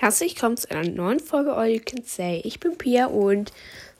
[0.00, 2.40] Herzlich willkommen zu einer neuen Folge All You Can Say.
[2.44, 3.52] Ich bin Pia und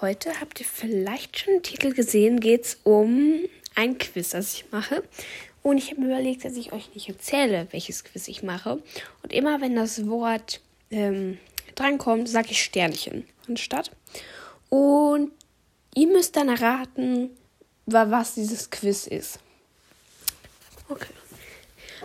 [0.00, 3.40] heute habt ihr vielleicht schon den Titel gesehen, geht es um
[3.74, 5.02] ein Quiz, das ich mache.
[5.62, 8.82] Und ich habe mir überlegt, dass ich euch nicht erzähle, welches Quiz ich mache.
[9.22, 11.36] Und immer wenn das Wort ähm,
[11.74, 13.90] drankommt, sage ich Sternchen anstatt.
[14.70, 15.30] Und
[15.94, 17.28] ihr müsst dann erraten,
[17.84, 19.40] was dieses Quiz ist.
[20.88, 21.12] Okay.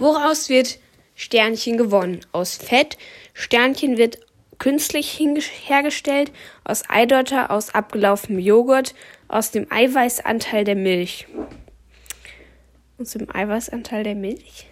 [0.00, 0.80] Woraus wird
[1.18, 2.20] Sternchen gewonnen.
[2.30, 2.96] Aus Fett.
[3.40, 4.18] Sternchen wird
[4.58, 5.20] künstlich
[5.64, 6.32] hergestellt.
[6.64, 8.96] Aus Eidotter, aus abgelaufenem Joghurt,
[9.28, 11.28] aus dem Eiweißanteil der Milch.
[12.98, 14.66] Aus dem Eiweißanteil der Milch?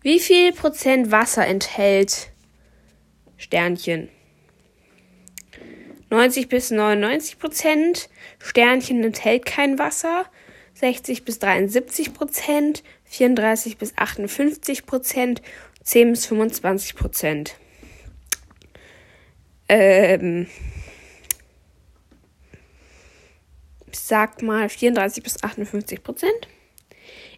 [0.00, 2.30] Wie viel Prozent Wasser enthält
[3.36, 4.08] Sternchen?
[6.08, 8.08] 90 bis 99 Prozent.
[8.38, 10.24] Sternchen enthält kein Wasser.
[10.72, 15.42] 60 bis 73 Prozent, 34 bis 58 Prozent,
[15.82, 17.56] 10 bis 25 Prozent.
[19.68, 20.46] Ähm,
[23.90, 26.48] ich sag mal 34 bis 58 Prozent.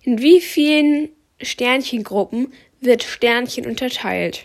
[0.02, 4.44] In wie vielen Sternchengruppen wird Sternchen unterteilt?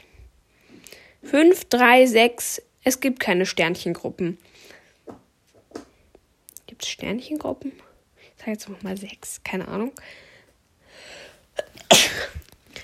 [1.24, 2.62] 5, 3, 6.
[2.84, 4.38] Es gibt keine Sternchengruppen.
[6.68, 7.72] Gibt es Sternchengruppen?
[8.44, 9.92] sage jetzt nochmal 6, keine Ahnung.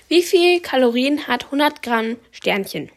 [0.08, 2.90] Wie viel Kalorien hat 100 Gramm Sternchen?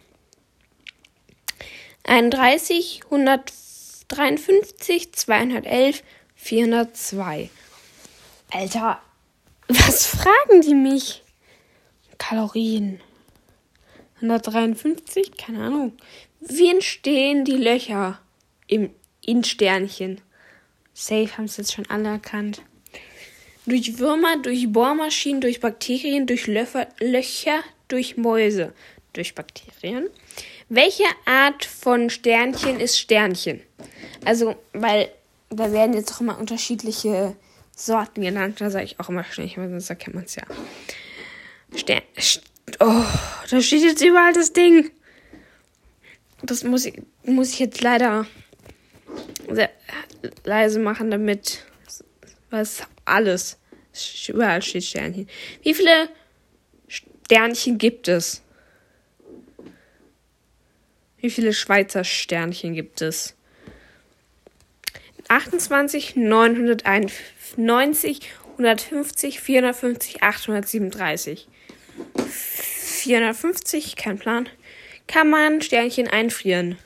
[2.04, 6.04] 31, 153, 211,
[6.36, 7.50] 402.
[8.52, 9.02] Alter,
[9.68, 11.24] was fragen die mich?
[12.18, 13.00] Kalorien.
[14.18, 15.38] 153?
[15.38, 15.94] Keine Ahnung.
[16.40, 18.20] Wie entstehen die Löcher
[18.68, 20.22] im, in Sternchen?
[20.94, 22.62] Safe haben es jetzt schon alle erkannt.
[23.66, 28.74] Durch Würmer, durch Bohrmaschinen, durch Bakterien, durch Löcher, Löcher, durch Mäuse,
[29.14, 30.10] durch Bakterien.
[30.70, 33.62] Welche Art von Sternchen ist Sternchen?
[34.26, 35.10] Also, weil
[35.50, 37.36] da werden jetzt auch immer unterschiedliche
[37.76, 38.60] Sorten genannt.
[38.60, 40.44] Da sage ich auch immer schnell, weil sonst erkennt man es ja.
[41.76, 42.02] Stern.
[42.80, 43.04] Oh,
[43.50, 44.92] da steht jetzt überall das Ding.
[46.44, 48.26] Das muss ich, muss ich jetzt leider
[50.44, 51.66] leise machen, damit
[52.50, 53.58] was alles
[54.28, 55.28] überall steht Sternchen.
[55.62, 56.10] Wie viele
[56.88, 58.43] Sternchen gibt es?
[61.24, 63.34] Wie viele Schweizer Sternchen gibt es?
[65.30, 71.48] 28, 991, 150, 450, 837.
[72.28, 74.50] 450, kein Plan.
[75.08, 76.78] Kann man Sternchen einfrieren?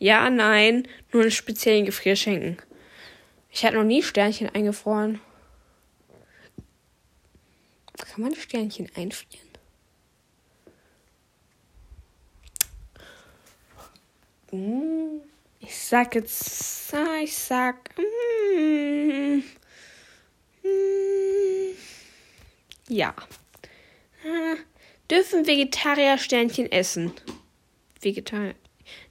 [0.00, 2.56] Ja, nein, nur in speziellen Gefrierschenken.
[3.52, 5.20] Ich hatte noch nie Sternchen eingefroren.
[7.98, 9.53] Kann man Sternchen einfrieren?
[14.52, 19.42] Ich sag jetzt, ich sag, mm,
[20.62, 21.74] mm,
[22.88, 23.14] ja.
[25.10, 27.12] Dürfen Vegetarier Sternchen essen?
[28.00, 28.54] Vegetarier.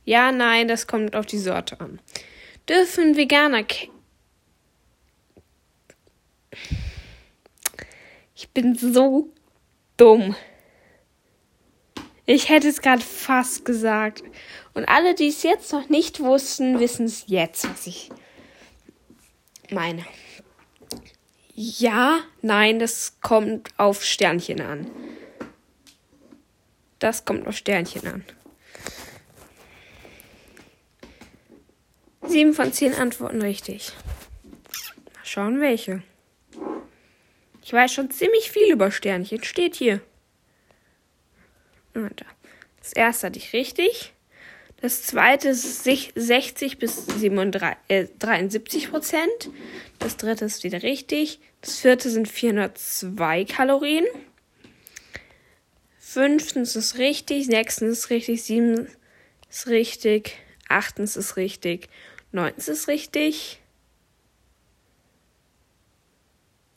[0.05, 1.99] Ja, nein, das kommt auf die Sorte an.
[2.67, 3.63] Dürfen Veganer.
[3.63, 3.89] Ke
[8.35, 9.29] ich bin so
[9.97, 10.35] dumm.
[12.25, 14.23] Ich hätte es gerade fast gesagt.
[14.73, 18.09] Und alle, die es jetzt noch nicht wussten, wissen es jetzt, was ich
[19.69, 20.05] meine.
[21.53, 24.89] Ja, nein, das kommt auf Sternchen an.
[26.99, 28.25] Das kommt auf Sternchen an.
[32.25, 33.91] Sieben von zehn Antworten richtig.
[35.13, 36.01] Mal schauen, welche.
[37.61, 39.43] Ich weiß schon ziemlich viel über Sternchen.
[39.43, 40.01] Steht hier.
[42.79, 44.13] Das erste hatte ich richtig.
[44.81, 49.49] Das zweite ist 60 bis 73 äh, Prozent.
[49.99, 51.39] Das dritte ist wieder richtig.
[51.61, 54.05] Das vierte sind 402 Kalorien.
[55.97, 57.45] Fünftens ist richtig.
[57.45, 58.43] Sechstens ist richtig.
[58.43, 58.89] Sieben
[59.49, 60.35] ist richtig.
[60.67, 61.87] Achtens ist richtig.
[62.33, 63.61] Neuntens ist richtig.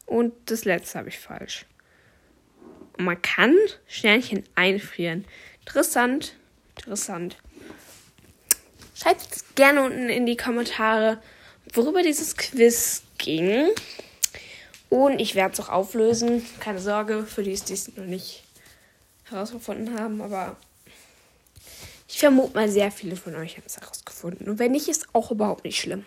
[0.07, 1.67] Und das letzte habe ich falsch.
[2.97, 3.55] Und man kann
[3.87, 5.25] Sternchen einfrieren.
[5.61, 6.35] Interessant.
[6.77, 7.37] Interessant.
[8.95, 11.21] Schreibt gerne unten in die Kommentare,
[11.75, 13.69] worüber dieses Quiz ging.
[14.89, 16.47] Und ich werde es auch auflösen.
[16.61, 18.43] Keine Sorge, für die, die es noch nicht
[19.25, 20.23] herausgefunden haben.
[20.23, 20.57] Aber
[22.09, 24.49] ich vermute mal, sehr viele von euch haben es herausgefunden.
[24.49, 26.07] Und wenn nicht, ist auch überhaupt nicht schlimm.